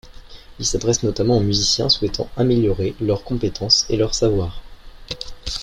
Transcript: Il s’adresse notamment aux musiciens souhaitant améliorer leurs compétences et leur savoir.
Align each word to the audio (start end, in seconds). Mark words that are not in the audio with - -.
Il 0.57 0.65
s’adresse 0.65 1.03
notamment 1.03 1.37
aux 1.37 1.41
musiciens 1.41 1.87
souhaitant 1.87 2.27
améliorer 2.35 2.95
leurs 2.99 3.23
compétences 3.23 3.85
et 3.87 3.97
leur 3.97 4.15
savoir. 4.15 4.63